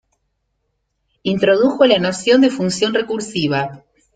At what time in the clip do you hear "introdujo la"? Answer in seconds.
1.21-1.99